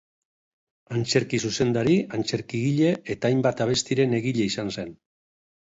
[0.95, 4.97] Antzerki zuzendari, antzerkigile eta hainbat abestiren egile izan zen.